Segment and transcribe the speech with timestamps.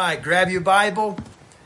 [0.00, 1.18] right, grab your Bible.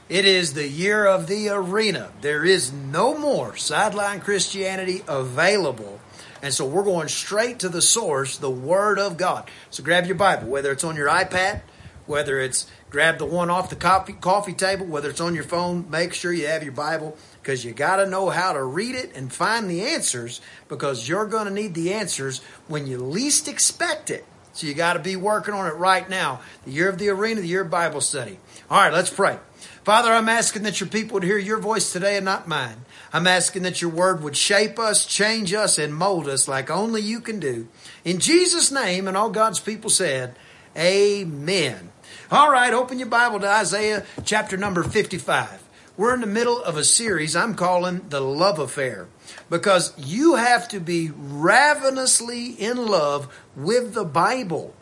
[0.09, 2.11] It is the year of the arena.
[2.21, 6.01] There is no more sideline Christianity available.
[6.43, 9.49] And so we're going straight to the source, the Word of God.
[9.71, 11.63] So grab your Bible, whether it's on your iPad,
[12.07, 15.89] whether it's grab the one off the coffee, coffee table, whether it's on your phone,
[15.89, 19.17] make sure you have your Bible because you got to know how to read it
[19.17, 24.11] and find the answers because you're going to need the answers when you least expect
[24.11, 24.27] it.
[24.55, 26.41] So you got to be working on it right now.
[26.65, 28.39] The year of the arena, the year of Bible study.
[28.71, 29.39] All right, let's pray.
[29.83, 32.87] Father, I'm asking that your people would hear your voice today and not mine.
[33.13, 37.03] I'm asking that your word would shape us, change us, and mold us like only
[37.03, 37.69] you can do.
[38.05, 40.37] In Jesus' name, and all God's people said,
[40.77, 41.91] Amen.
[42.31, 45.64] All right, open your Bible to Isaiah chapter number 55.
[45.97, 49.07] We're in the middle of a series I'm calling The Love Affair
[49.49, 54.75] because you have to be ravenously in love with the Bible.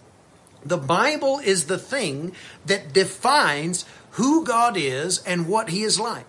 [0.65, 2.33] The Bible is the thing
[2.65, 6.25] that defines who God is and what He is like.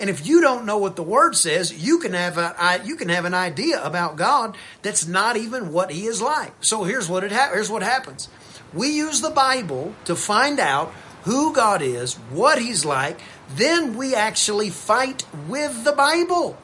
[0.00, 3.10] And if you don't know what the Word says, you can have a, you can
[3.10, 6.52] have an idea about God that's not even what He is like.
[6.60, 8.28] So here's what it ha- here's what happens.
[8.72, 13.20] We use the Bible to find out who God is, what He's like.
[13.50, 16.58] Then we actually fight with the Bible.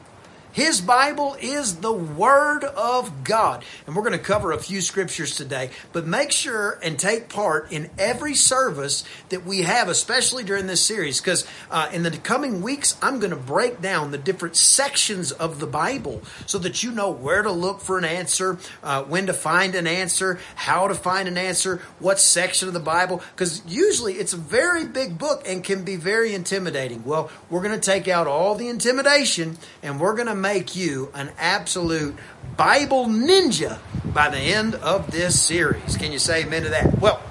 [0.53, 3.63] His Bible is the Word of God.
[3.87, 7.71] And we're going to cover a few scriptures today, but make sure and take part
[7.71, 12.61] in every service that we have, especially during this series, because uh, in the coming
[12.61, 16.91] weeks, I'm going to break down the different sections of the Bible so that you
[16.91, 20.95] know where to look for an answer, uh, when to find an answer, how to
[20.95, 25.43] find an answer, what section of the Bible, because usually it's a very big book
[25.47, 27.05] and can be very intimidating.
[27.05, 31.11] Well, we're going to take out all the intimidation and we're going to make you
[31.13, 32.15] an absolute
[32.57, 33.79] Bible ninja
[34.13, 35.95] by the end of this series.
[35.97, 36.99] Can you say amen to that?
[36.99, 37.21] Well,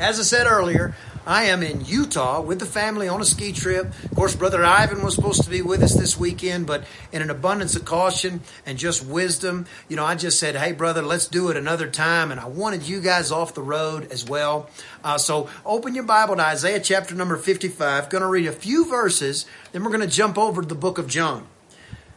[0.00, 0.94] as I said earlier,
[1.26, 3.92] I am in Utah with the family on a ski trip.
[4.04, 7.30] Of course, Brother Ivan was supposed to be with us this weekend, but in an
[7.30, 11.48] abundance of caution and just wisdom, you know, I just said, hey, brother, let's do
[11.50, 12.30] it another time.
[12.30, 14.70] And I wanted you guys off the road as well.
[15.02, 18.08] Uh, so open your Bible to Isaiah chapter number 55.
[18.08, 20.98] Going to read a few verses, then we're going to jump over to the book
[20.98, 21.48] of John.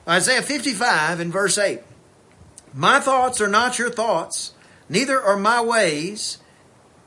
[0.08, 1.82] Isaiah 55 in verse 8.
[2.74, 4.54] My thoughts are not your thoughts,
[4.88, 6.38] neither are my ways,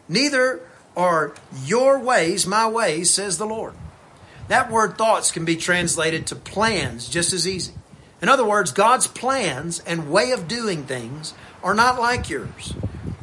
[0.08, 0.60] neither
[0.96, 3.74] are your ways my ways, says the Lord.
[4.48, 7.72] That word thoughts can be translated to plans just as easy.
[8.20, 12.74] In other words, God's plans and way of doing things are not like yours.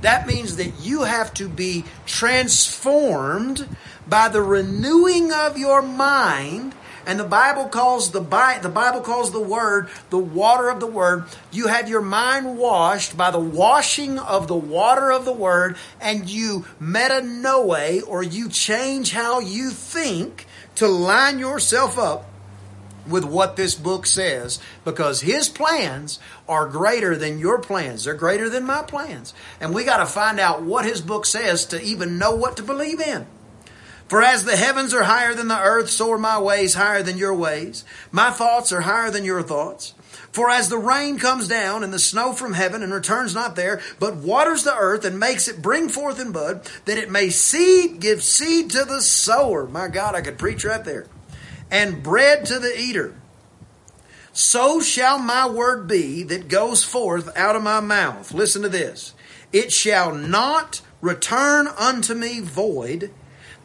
[0.01, 3.67] That means that you have to be transformed
[4.07, 6.73] by the renewing of your mind
[7.05, 11.25] and the Bible calls the the Bible calls the word the water of the word.
[11.51, 16.29] You have your mind washed by the washing of the water of the word, and
[16.29, 20.45] you metanoe or you change how you think
[20.75, 22.25] to line yourself up
[23.07, 28.03] with what this book says because his plans are greater than your plans.
[28.03, 29.33] They're greater than my plans.
[29.59, 32.63] And we got to find out what his book says to even know what to
[32.63, 33.25] believe in.
[34.09, 37.17] For as the heavens are higher than the earth, so are my ways higher than
[37.17, 37.85] your ways.
[38.11, 39.93] My thoughts are higher than your thoughts.
[40.31, 43.81] For as the rain comes down and the snow from heaven and returns not there,
[43.99, 47.99] but waters the earth and makes it bring forth in bud, that it may seed,
[47.99, 49.67] give seed to the sower.
[49.67, 51.05] My God, I could preach right there.
[51.69, 53.15] And bread to the eater.
[54.33, 58.33] So shall my word be that goes forth out of my mouth.
[58.33, 59.13] Listen to this.
[59.51, 63.11] It shall not return unto me void,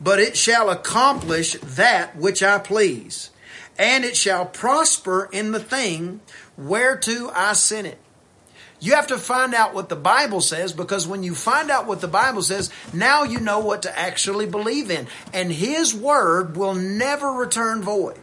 [0.05, 3.31] but it shall accomplish that which I please,
[3.79, 6.21] and it shall prosper in the thing
[6.59, 7.99] whereto I sent it.
[8.81, 12.03] You have to find out what the Bible says because when you find out what
[12.03, 15.07] the Bible says, now you know what to actually believe in.
[15.33, 18.21] And His Word will never return void.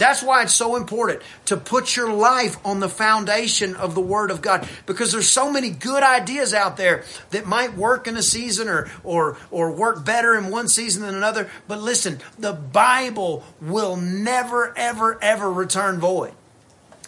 [0.00, 4.30] That's why it's so important to put your life on the foundation of the Word
[4.30, 8.22] of God because there's so many good ideas out there that might work in a
[8.22, 11.50] season or, or, or work better in one season than another.
[11.68, 16.32] But listen, the Bible will never, ever, ever return void.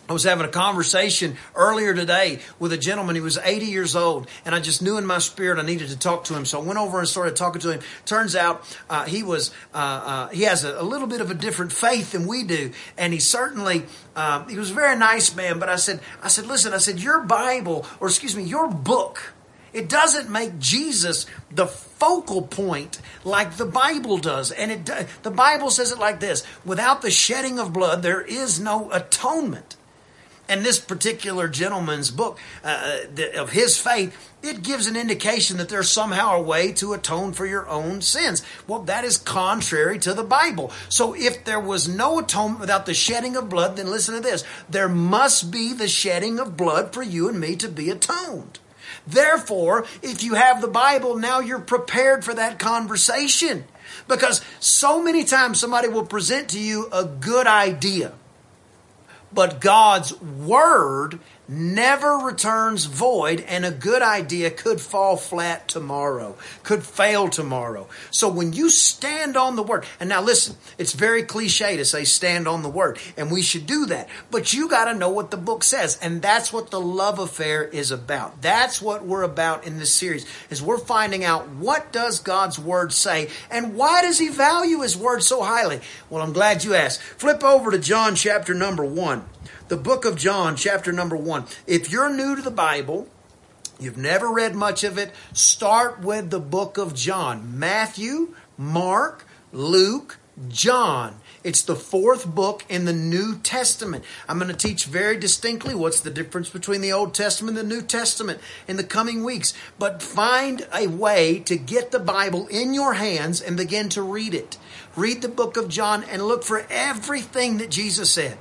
[0.09, 3.15] I was having a conversation earlier today with a gentleman.
[3.15, 5.99] He was 80 years old, and I just knew in my spirit I needed to
[5.99, 6.45] talk to him.
[6.45, 7.81] So I went over and started talking to him.
[8.05, 11.35] Turns out uh, he was uh, uh, he has a, a, little bit of a
[11.35, 13.85] different faith than we do, and he certainly
[14.17, 15.61] um, he was a very nice man.
[15.61, 19.33] But I said I said listen, I said your Bible or excuse me your book.
[19.73, 24.51] It doesn't make Jesus the focal point like the Bible does.
[24.51, 28.61] And it, the Bible says it like this without the shedding of blood, there is
[28.61, 29.77] no atonement.
[30.49, 33.03] And this particular gentleman's book uh,
[33.37, 37.47] of his faith, it gives an indication that there's somehow a way to atone for
[37.47, 38.43] your own sins.
[38.67, 40.73] Well, that is contrary to the Bible.
[40.89, 44.45] So if there was no atonement without the shedding of blood, then listen to this.
[44.69, 48.59] There must be the shedding of blood for you and me to be atoned.
[49.07, 53.65] Therefore, if you have the Bible, now you're prepared for that conversation.
[54.09, 58.13] Because so many times somebody will present to you a good idea
[59.35, 61.19] but God's word
[61.53, 67.89] never returns void, and a good idea could fall flat tomorrow, could fail tomorrow.
[68.11, 72.05] So when you stand on the word, and now listen, it's very cliche to say
[72.05, 75.31] stand on the word, and we should do that, but you got to know what
[75.31, 78.43] the book says, and that's what the love affair is about.
[78.43, 82.93] That's what we're about in this series, is we're finding out what does God's word
[82.93, 85.81] say, and why does he value his word so highly?
[86.09, 87.03] Well, I'm glad you asked.
[87.03, 89.25] Flip over to John chapter number one
[89.73, 91.47] the book of John, chapter number one.
[91.67, 93.09] If you're new to the Bible,
[93.81, 97.59] you've never read much of it, start with the book of John.
[97.59, 100.19] Matthew, Mark, Luke,
[100.51, 101.15] John.
[101.43, 104.05] It's the fourth book in the New Testament.
[104.29, 107.75] I'm going to teach very distinctly what's the difference between the Old Testament and the
[107.75, 109.55] New Testament in the coming weeks.
[109.79, 114.35] But find a way to get the Bible in your hands and begin to read
[114.35, 114.59] it.
[114.97, 118.37] Read the book of John and look for everything that Jesus said.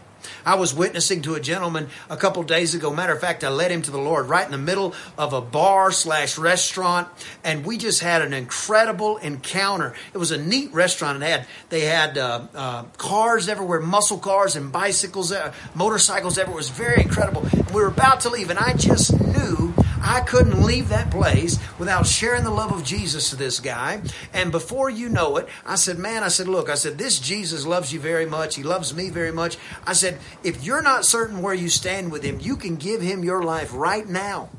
[0.46, 2.94] I was witnessing to a gentleman a couple days ago.
[2.94, 5.42] Matter of fact, I led him to the Lord right in the middle of a
[5.42, 7.08] bar slash restaurant,
[7.44, 9.94] and we just had an incredible encounter.
[10.14, 11.22] It was a neat restaurant.
[11.22, 16.60] It had they had uh, uh, cars everywhere, muscle cars and bicycles, uh, motorcycles everywhere.
[16.60, 17.46] It was very incredible.
[17.74, 22.08] We were about to leave, and I just knew I couldn't leave that place without
[22.08, 24.02] sharing the love of Jesus to this guy.
[24.34, 27.66] And before you know it, I said, Man, I said, look, I said, this Jesus
[27.66, 28.56] loves you very much.
[28.56, 29.58] He loves me very much.
[29.86, 33.24] I said, if you're not certain where you stand with him, you can give him
[33.24, 34.50] your life right now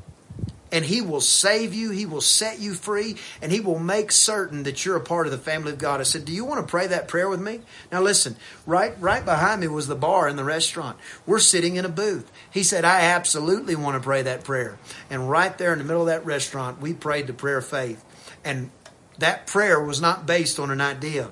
[0.73, 4.63] and he will save you, he will set you free, and he will make certain
[4.63, 6.01] that you're a part of the family of God.
[6.01, 7.61] I said, "Do you want to pray that prayer with me?"
[7.91, 8.35] Now listen,
[8.65, 10.97] right right behind me was the bar in the restaurant.
[11.25, 12.29] We're sitting in a booth.
[12.51, 14.77] He said, "I absolutely want to pray that prayer."
[15.09, 18.03] And right there in the middle of that restaurant, we prayed the prayer of faith.
[18.43, 18.71] And
[19.19, 21.29] that prayer was not based on an idea.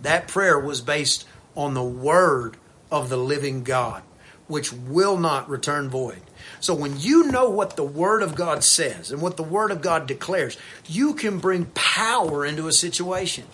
[0.00, 1.24] That prayer was based
[1.56, 2.58] on the word
[2.90, 4.02] of the living God,
[4.48, 6.20] which will not return void.
[6.60, 9.80] So when you know what the Word of God says and what the Word of
[9.80, 13.44] God declares, you can bring power into a situation.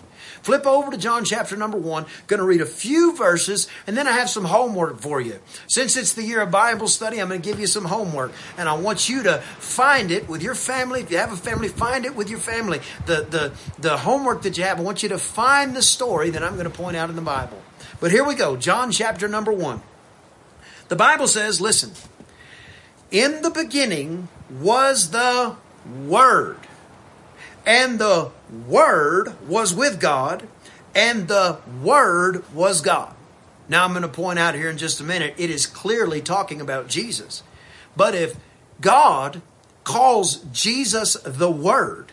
[0.41, 2.05] Flip over to John chapter number one.
[2.27, 5.39] Going to read a few verses, and then I have some homework for you.
[5.67, 8.69] Since it's the year of Bible study, I'm going to give you some homework, and
[8.69, 11.01] I want you to find it with your family.
[11.01, 12.79] If you have a family, find it with your family.
[13.07, 16.43] The the the homework that you have, I want you to find the story that
[16.43, 17.59] I'm going to point out in the Bible.
[17.99, 19.81] But here we go, John chapter number one.
[20.87, 21.91] The Bible says, "Listen."
[23.11, 25.55] In the beginning was the
[26.07, 26.57] Word,
[27.65, 28.31] and the
[28.67, 30.47] Word was with God,
[30.93, 33.13] and the Word was God.
[33.69, 36.59] Now, I'm going to point out here in just a minute, it is clearly talking
[36.59, 37.43] about Jesus.
[37.95, 38.35] But if
[38.81, 39.41] God
[39.83, 42.11] calls Jesus the Word,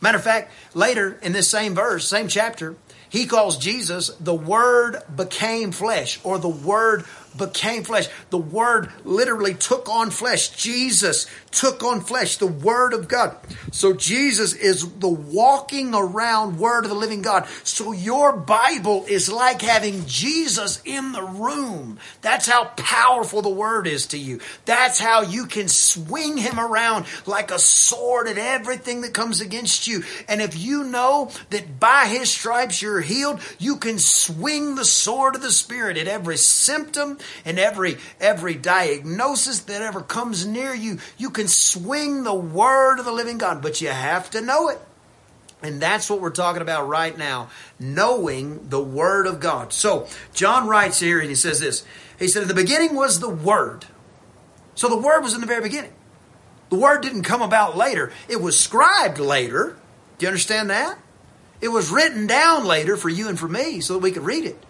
[0.00, 2.74] matter of fact, later in this same verse, same chapter,
[3.08, 7.04] he calls Jesus the Word became flesh, or the Word
[7.36, 8.08] became flesh.
[8.30, 10.50] The Word literally took on flesh.
[10.50, 13.36] Jesus took on flesh, the Word of God.
[13.72, 17.46] So Jesus is the walking around Word of the living God.
[17.62, 21.98] So your Bible is like having Jesus in the room.
[22.22, 24.40] That's how powerful the Word is to you.
[24.64, 29.86] That's how you can swing Him around like a sword at everything that comes against
[29.86, 30.02] you.
[30.28, 35.34] And if you know that by His stripes you're healed, you can swing the sword
[35.34, 40.98] of the Spirit at every symptom and every every diagnosis that ever comes near you.
[41.18, 44.80] You can swing the word of the living God, but you have to know it.
[45.64, 47.48] And that's what we're talking about right now,
[47.80, 49.72] knowing the Word of God.
[49.72, 51.86] So, John writes here and he says this.
[52.18, 53.86] He said, In the beginning was the Word.
[54.74, 55.92] So the Word was in the very beginning.
[56.68, 59.76] The Word didn't come about later, it was scribed later.
[60.18, 60.98] Do you understand that?
[61.60, 64.44] It was written down later for you and for me so that we could read
[64.44, 64.62] it.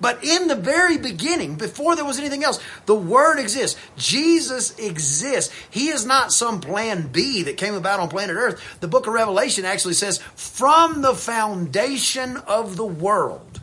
[0.00, 3.80] But in the very beginning, before there was anything else, the Word exists.
[3.96, 5.52] Jesus exists.
[5.70, 8.78] He is not some plan B that came about on planet Earth.
[8.80, 13.60] The book of Revelation actually says, from the foundation of the world,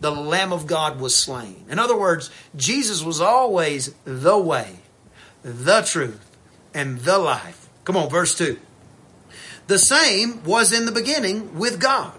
[0.00, 1.64] the Lamb of God was slain.
[1.70, 4.80] In other words, Jesus was always the way,
[5.42, 6.36] the truth,
[6.74, 7.68] and the life.
[7.84, 8.58] Come on, verse 2.
[9.68, 12.12] The same was in the beginning with God.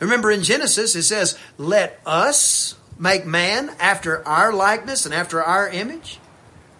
[0.00, 5.68] Remember in Genesis, it says, Let us make man after our likeness and after our
[5.68, 6.18] image.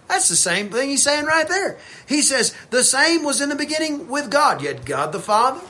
[0.07, 1.77] That's the same thing he's saying right there.
[2.07, 4.61] He says, the same was in the beginning with God.
[4.61, 5.61] Yet God the Father,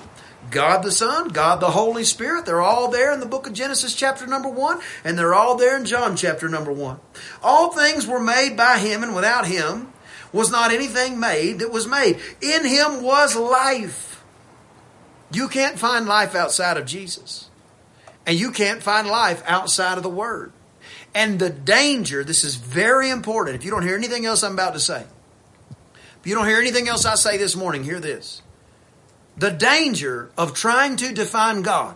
[0.52, 3.96] God the Son, God the Holy Spirit, they're all there in the book of Genesis
[3.96, 7.00] chapter number one, and they're all there in John chapter number one.
[7.42, 9.92] All things were made by him, and without him
[10.32, 12.20] was not anything made that was made.
[12.42, 14.17] In him was life.
[15.32, 17.50] You can't find life outside of Jesus.
[18.26, 20.52] And you can't find life outside of the Word.
[21.14, 23.56] And the danger, this is very important.
[23.56, 25.06] If you don't hear anything else I'm about to say,
[26.20, 28.42] if you don't hear anything else I say this morning, hear this.
[29.38, 31.96] The danger of trying to define God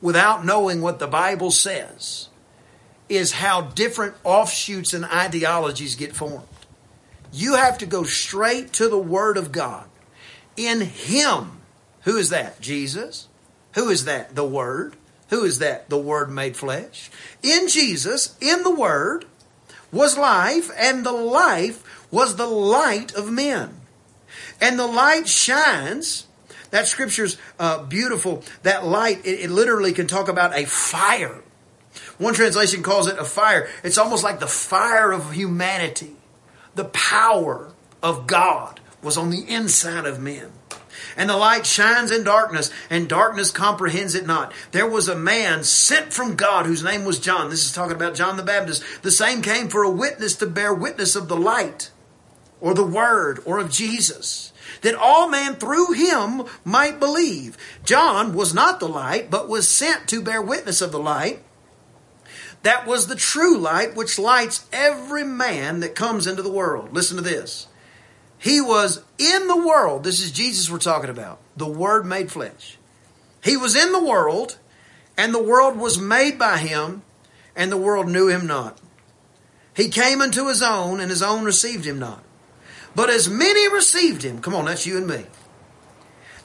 [0.00, 2.28] without knowing what the Bible says
[3.08, 6.46] is how different offshoots and ideologies get formed.
[7.32, 9.86] You have to go straight to the Word of God.
[10.56, 11.59] In Him,
[12.02, 12.60] who is that?
[12.60, 13.28] Jesus.
[13.74, 14.34] Who is that?
[14.34, 14.96] The Word.
[15.28, 15.88] Who is that?
[15.88, 17.10] The Word made flesh.
[17.42, 19.26] In Jesus, in the Word,
[19.92, 23.80] was life, and the life was the light of men.
[24.60, 26.26] And the light shines.
[26.70, 28.44] That scripture's uh, beautiful.
[28.62, 31.42] That light, it, it literally can talk about a fire.
[32.18, 33.68] One translation calls it a fire.
[33.82, 36.16] It's almost like the fire of humanity.
[36.74, 40.52] The power of God was on the inside of men.
[41.16, 44.52] And the light shines in darkness, and darkness comprehends it not.
[44.72, 47.50] There was a man sent from God whose name was John.
[47.50, 48.82] This is talking about John the Baptist.
[49.02, 51.90] The same came for a witness to bear witness of the light,
[52.60, 54.52] or the word, or of Jesus,
[54.82, 57.56] that all man through him might believe.
[57.84, 61.42] John was not the light, but was sent to bear witness of the light.
[62.62, 66.92] That was the true light which lights every man that comes into the world.
[66.92, 67.66] Listen to this.
[68.40, 70.02] He was in the world.
[70.02, 71.38] This is Jesus we're talking about.
[71.56, 72.78] The Word made flesh.
[73.44, 74.58] He was in the world,
[75.16, 77.02] and the world was made by him,
[77.54, 78.78] and the world knew him not.
[79.74, 82.22] He came unto his own, and his own received him not.
[82.94, 85.26] But as many received him, come on, that's you and me.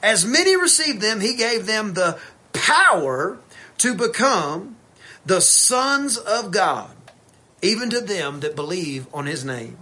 [0.02, 2.18] As many received them, he gave them the
[2.52, 3.38] power
[3.78, 4.76] to become
[5.24, 6.94] the sons of God,
[7.62, 9.76] even to them that believe on his name,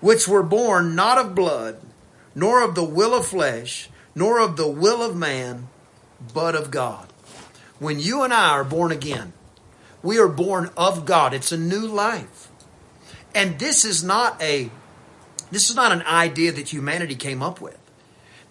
[0.00, 1.80] which were born not of blood,
[2.34, 5.68] nor of the will of flesh, nor of the will of man,
[6.32, 7.12] but of God.
[7.78, 9.32] When you and I are born again,
[10.02, 11.34] we are born of God.
[11.34, 12.48] It's a new life.
[13.34, 14.70] And this is not a
[15.50, 17.78] this is not an idea that humanity came up with.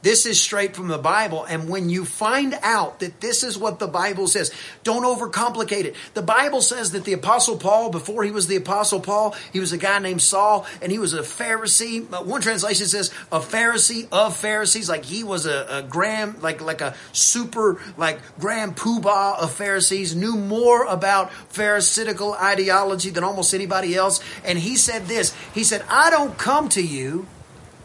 [0.06, 1.46] This is straight from the Bible.
[1.46, 5.96] And when you find out that this is what the Bible says, don't overcomplicate it.
[6.14, 9.72] The Bible says that the Apostle Paul, before he was the Apostle Paul, he was
[9.72, 12.08] a guy named Saul, and he was a Pharisee.
[12.24, 16.82] One translation says a Pharisee of Pharisees, like he was a, a grand, like like
[16.82, 23.96] a super, like grand poobah of Pharisees, knew more about Pharisaical ideology than almost anybody
[23.96, 24.20] else.
[24.44, 25.34] And he said this.
[25.56, 27.26] He said, "I don't come to you."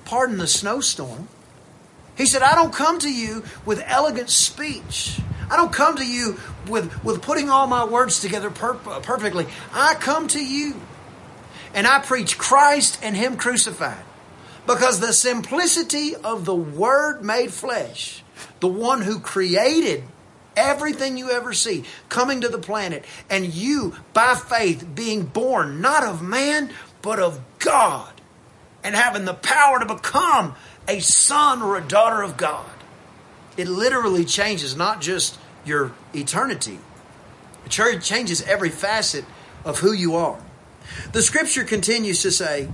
[0.05, 1.29] Pardon the snowstorm
[2.17, 5.21] he said, I don't come to you with elegant speech.
[5.51, 6.39] I don't come to you
[6.69, 9.47] with, with putting all my words together per- perfectly.
[9.73, 10.75] I come to you
[11.75, 14.05] and I preach Christ and Him crucified.
[14.67, 18.23] Because the simplicity of the Word made flesh,
[18.61, 20.05] the one who created
[20.57, 26.05] everything you ever see coming to the planet, and you, by faith, being born not
[26.05, 26.71] of man,
[27.03, 28.13] but of God,
[28.85, 30.55] and having the power to become
[30.91, 32.67] a son or a daughter of God.
[33.57, 36.79] It literally changes not just your eternity,
[37.65, 39.25] it changes every facet
[39.65, 40.41] of who you are.
[41.13, 42.69] The scripture continues to say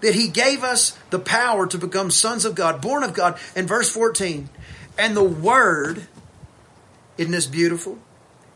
[0.00, 3.38] that he gave us the power to become sons of God, born of God.
[3.54, 4.48] In verse 14,
[4.96, 6.06] and the word,
[7.18, 7.98] isn't this beautiful?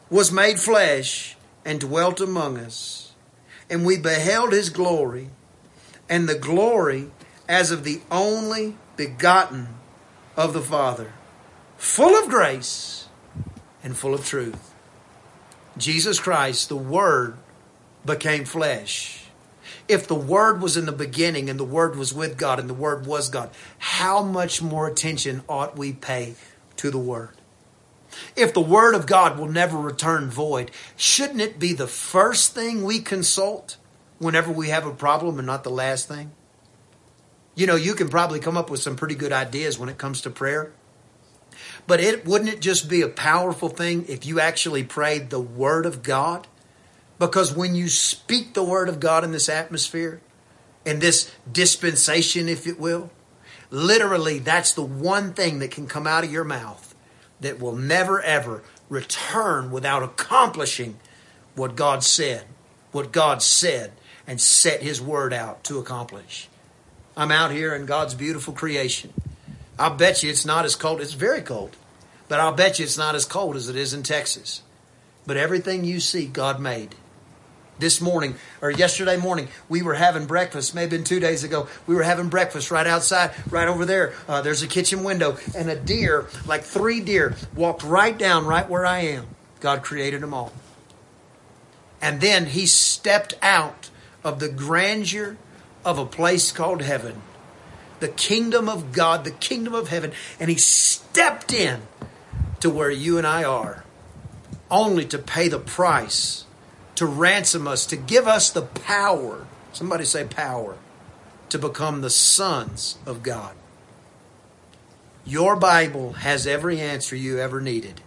[0.09, 3.12] Was made flesh and dwelt among us.
[3.69, 5.31] And we beheld his glory,
[6.09, 7.11] and the glory
[7.49, 9.69] as of the only begotten
[10.37, 11.13] of the Father,
[11.77, 13.09] full of grace
[13.83, 14.75] and full of truth.
[15.77, 17.37] Jesus Christ, the Word,
[18.05, 19.27] became flesh.
[19.89, 22.75] If the Word was in the beginning and the Word was with God and the
[22.75, 26.35] Word was God, how much more attention ought we pay
[26.77, 27.31] to the Word?
[28.37, 32.85] If the Word of God will never return void, shouldn't it be the first thing
[32.85, 33.79] we consult
[34.19, 36.33] whenever we have a problem and not the last thing?
[37.54, 40.21] You know, you can probably come up with some pretty good ideas when it comes
[40.23, 40.73] to prayer.
[41.87, 45.85] But it wouldn't it just be a powerful thing if you actually prayed the word
[45.87, 46.47] of God?
[47.18, 50.21] Because when you speak the word of God in this atmosphere,
[50.85, 53.11] in this dispensation, if it will,
[53.71, 56.94] literally that's the one thing that can come out of your mouth
[57.40, 60.99] that will never ever return without accomplishing
[61.54, 62.44] what God said,
[62.92, 63.92] what God said,
[64.26, 66.49] and set His word out to accomplish.
[67.16, 69.12] I'm out here in God's beautiful creation.
[69.78, 71.00] I'll bet you it's not as cold.
[71.00, 71.76] It's very cold.
[72.28, 74.62] But I'll bet you it's not as cold as it is in Texas.
[75.26, 76.95] But everything you see, God made.
[77.78, 81.69] This morning, or yesterday morning, we were having breakfast, maybe been two days ago.
[81.87, 84.14] We were having breakfast right outside, right over there.
[84.28, 88.69] Uh, there's a kitchen window, and a deer, like three deer, walked right down right
[88.69, 89.26] where I am.
[89.61, 90.52] God created them all.
[92.00, 93.90] And then He stepped out
[94.23, 95.37] of the grandeur
[95.85, 97.23] of a place called heaven,
[98.01, 101.83] the kingdom of God, the kingdom of heaven, and He stepped in
[102.61, 103.85] to where you and I are,
[104.71, 106.45] only to pay the price,
[106.95, 109.47] to ransom us, to give us the power.
[109.73, 110.77] Somebody say power
[111.49, 113.55] to become the sons of God.
[115.25, 118.01] Your Bible has every answer you ever needed.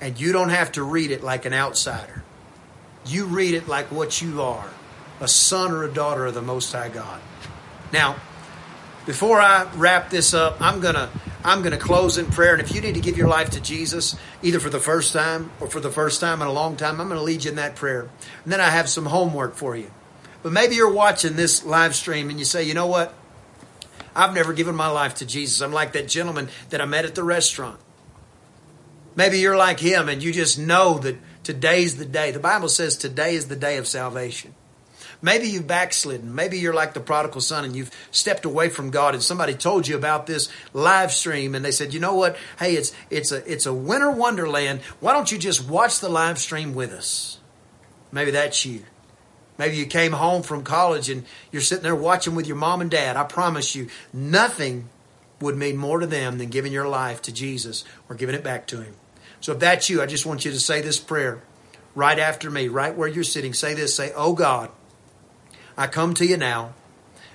[0.00, 2.24] And you don't have to read it like an outsider.
[3.06, 4.70] You read it like what you are
[5.20, 7.20] a son or a daughter of the Most High God.
[7.92, 8.16] Now,
[9.06, 11.10] before I wrap this up, I'm gonna
[11.44, 12.54] I'm gonna close in prayer.
[12.54, 15.50] And if you need to give your life to Jesus, either for the first time
[15.60, 17.76] or for the first time in a long time, I'm gonna lead you in that
[17.76, 18.08] prayer.
[18.44, 19.90] And then I have some homework for you.
[20.42, 23.14] But maybe you're watching this live stream and you say, you know what?
[24.16, 25.60] I've never given my life to Jesus.
[25.60, 27.80] I'm like that gentleman that I met at the restaurant.
[29.16, 32.30] Maybe you're like him and you just know that today's the day.
[32.30, 34.54] The Bible says today is the day of salvation.
[35.22, 36.34] Maybe you've backslidden.
[36.34, 39.88] Maybe you're like the prodigal son and you've stepped away from God and somebody told
[39.88, 42.36] you about this live stream and they said, you know what?
[42.58, 44.80] Hey, it's, it's a, it's a winter wonderland.
[45.00, 47.38] Why don't you just watch the live stream with us?
[48.12, 48.84] Maybe that's you.
[49.58, 52.90] Maybe you came home from college and you're sitting there watching with your mom and
[52.90, 53.16] dad.
[53.16, 54.88] I promise you, nothing
[55.40, 58.66] would mean more to them than giving your life to Jesus or giving it back
[58.68, 58.94] to Him.
[59.40, 61.42] So if that's you, I just want you to say this prayer
[61.94, 63.52] right after me, right where you're sitting.
[63.52, 64.70] Say this, say, Oh God,
[65.76, 66.74] I come to you now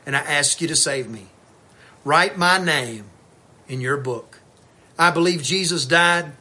[0.06, 1.28] and I ask you to save me.
[2.04, 3.06] Write my name
[3.68, 4.40] in your book.
[4.98, 6.34] I believe Jesus died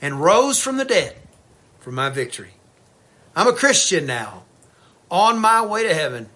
[0.00, 1.16] and rose from the dead
[1.80, 2.54] for my victory.
[3.34, 4.44] I'm a Christian now,
[5.10, 6.28] on my way to heaven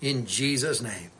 [0.00, 1.10] in Jesus' name.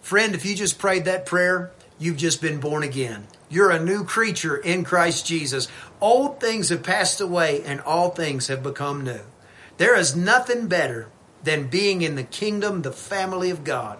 [0.00, 3.26] Friend, if you just prayed that prayer, you've just been born again.
[3.48, 5.68] You're a new creature in Christ Jesus.
[6.00, 9.20] Old things have passed away and all things have become new.
[9.76, 11.08] There is nothing better
[11.42, 13.98] than being in the kingdom, the family of God.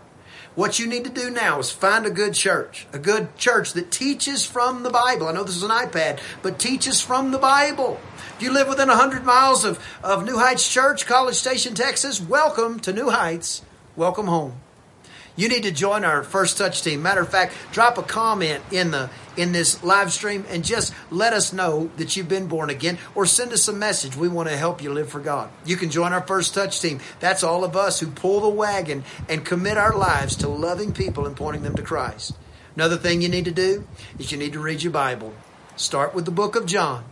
[0.55, 3.92] What you need to do now is find a good church, a good church that
[3.92, 5.29] teaches from the Bible.
[5.29, 8.01] I know this is an iPad, but teaches from the Bible.
[8.37, 12.81] If you live within 100 miles of, of New Heights Church, College Station, Texas, welcome
[12.81, 13.62] to New Heights.
[13.94, 14.55] Welcome home.
[15.38, 17.01] You need to join our First Touch team.
[17.01, 21.33] Matter of fact, drop a comment in the in this live stream and just let
[21.33, 24.16] us know that you've been born again or send us a message.
[24.16, 25.48] We want to help you live for God.
[25.64, 26.98] You can join our First Touch team.
[27.20, 31.24] That's all of us who pull the wagon and commit our lives to loving people
[31.24, 32.37] and pointing them to Christ.
[32.74, 33.87] Another thing you need to do
[34.18, 35.33] is you need to read your Bible.
[35.77, 37.05] Start with the book of John.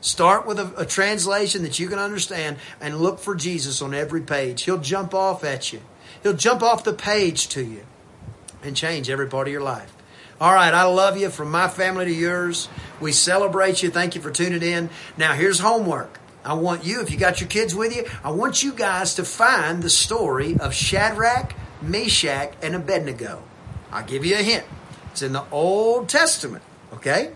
[0.00, 4.20] Start with a, a, translation that you can understand and look for Jesus on every
[4.20, 4.62] page.
[4.62, 5.80] He'll jump off at you.
[6.22, 7.84] He'll jump off the page to you
[8.62, 9.92] and change every part of your life.
[10.40, 12.68] All right, I love you from my family to yours.
[13.00, 13.90] We celebrate you.
[13.90, 14.90] Thank you for tuning in.
[15.16, 16.18] Now, here's homework.
[16.44, 19.24] I want you, if you got your kids with you, I want you guys to
[19.24, 23.44] find the story of Shadrach, Meshach, and Abednego.
[23.92, 24.64] I'll give you a hint.
[25.12, 27.32] It's in the Old Testament, okay?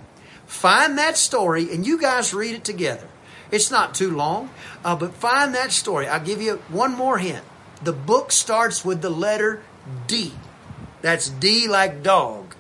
[0.47, 3.07] Find that story and you guys read it together.
[3.51, 4.51] It's not too long,
[4.85, 6.09] uh, but find that story.
[6.09, 7.45] I'll give you one more hint.
[7.83, 9.63] The book starts with the letter
[10.07, 10.33] D.
[11.03, 12.55] That's D like dog.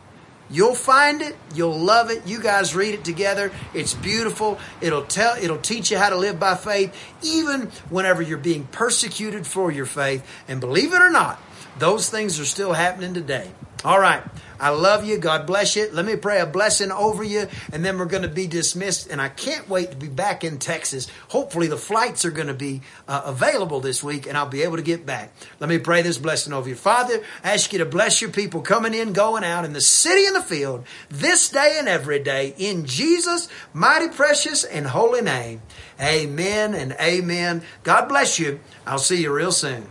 [0.48, 2.24] You'll find it, you'll love it.
[2.26, 3.50] You guys read it together.
[3.74, 4.61] It's beautiful.
[4.81, 9.46] It'll tell it'll teach you how to live by faith even whenever you're being persecuted
[9.46, 10.24] for your faith.
[10.46, 11.40] And believe it or not,
[11.79, 13.50] those things are still happening today.
[13.87, 14.20] All right.
[14.59, 15.16] I love you.
[15.16, 15.88] God bless you.
[15.92, 19.09] Let me pray a blessing over you, and then we're going to be dismissed.
[19.09, 21.07] And I can't wait to be back in Texas.
[21.29, 24.75] Hopefully, the flights are going to be uh, available this week, and I'll be able
[24.75, 25.31] to get back.
[25.61, 26.75] Let me pray this blessing over you.
[26.75, 30.27] Father, I ask you to bless your people coming in, going out in the city
[30.27, 35.62] and the field this day and every day in Jesus' mighty, precious, and holy name.
[36.01, 37.62] Amen and amen.
[37.85, 38.59] God bless you.
[38.85, 39.87] I'll see you real soon.